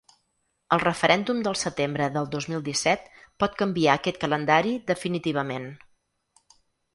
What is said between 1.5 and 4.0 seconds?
setembre del dos mil disset pot canviar